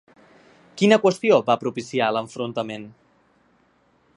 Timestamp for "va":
1.49-1.57